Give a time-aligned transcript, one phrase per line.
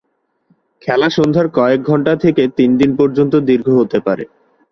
[0.81, 4.23] খেলা সন্ধ্যার কয়েক ঘণ্টা থেকে তিন দিন পর্যন্ত দীর্ঘ হতে পারে।